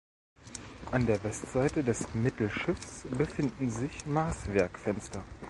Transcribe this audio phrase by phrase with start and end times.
[0.91, 5.23] An der Westseite des Mittelschiffs befinden sich Maßwerkfenster.